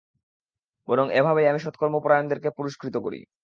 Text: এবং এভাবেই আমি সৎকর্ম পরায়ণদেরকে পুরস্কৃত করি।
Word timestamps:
এবং 0.87 1.05
এভাবেই 1.13 1.49
আমি 1.51 1.59
সৎকর্ম 1.59 1.95
পরায়ণদেরকে 1.99 2.49
পুরস্কৃত 2.57 2.95
করি। 2.97 3.19